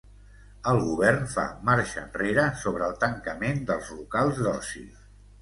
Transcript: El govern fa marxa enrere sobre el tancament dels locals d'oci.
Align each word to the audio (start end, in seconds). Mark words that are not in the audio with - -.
El 0.69 0.79
govern 0.85 1.27
fa 1.33 1.43
marxa 1.67 1.99
enrere 2.05 2.47
sobre 2.63 2.85
el 2.93 2.97
tancament 3.05 3.61
dels 3.69 3.93
locals 4.01 4.43
d'oci. 4.49 4.85